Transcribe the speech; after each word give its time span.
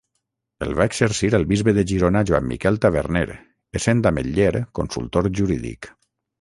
El 0.65 0.71
va 0.79 0.87
exercir 0.91 1.29
el 1.39 1.45
bisbe 1.51 1.75
de 1.79 1.83
Girona 1.91 2.23
Joan 2.31 2.49
Miquel 2.53 2.81
Taverner 2.87 3.23
essent 3.81 4.05
Ametller 4.15 4.51
consultor 4.83 5.33
jurídic. 5.41 5.93